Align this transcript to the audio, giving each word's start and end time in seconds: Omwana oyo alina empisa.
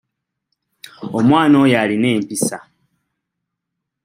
Omwana 1.17 1.55
oyo 1.63 1.75
alina 1.83 2.07
empisa. 2.17 2.57